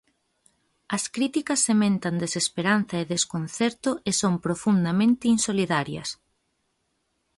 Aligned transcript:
As 0.97 1.03
criticas 1.15 1.63
sementan 1.67 2.15
desesperanza 2.23 2.95
e 2.99 3.09
desconcerto 3.13 3.91
e 4.09 4.11
son 4.21 4.33
profundamente 4.45 5.25
insolidarias. 5.35 6.09